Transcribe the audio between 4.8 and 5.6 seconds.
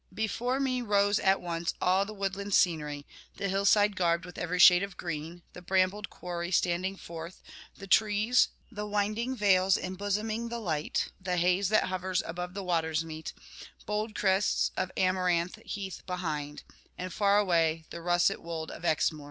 of green,